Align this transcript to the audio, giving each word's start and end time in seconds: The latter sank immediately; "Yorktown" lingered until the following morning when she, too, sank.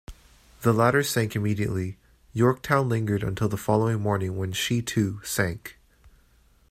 The 0.63 0.73
latter 0.73 1.03
sank 1.03 1.35
immediately; 1.35 1.99
"Yorktown" 2.33 2.89
lingered 2.89 3.21
until 3.21 3.47
the 3.47 3.55
following 3.55 3.99
morning 4.01 4.35
when 4.35 4.51
she, 4.51 4.81
too, 4.81 5.21
sank. 5.23 5.77